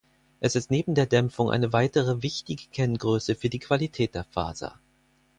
Es 0.39 0.55
ist 0.55 0.71
neben 0.71 0.95
der 0.95 1.05
Dämpfung 1.05 1.51
eine 1.51 1.73
weitere 1.73 2.23
wichtige 2.23 2.65
Kenngröße 2.73 3.35
für 3.35 3.49
die 3.49 3.59
Qualität 3.59 4.15
der 4.15 4.23
Faser. 4.23 4.79